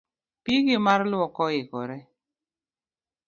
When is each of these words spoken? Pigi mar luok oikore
Pigi 0.43 0.75
mar 0.85 1.01
luok 1.11 1.35
oikore 1.47 1.97